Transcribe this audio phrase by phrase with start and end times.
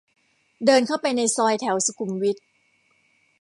[0.65, 2.37] เดินเข้าไปในซอยแถวสุขุมวิท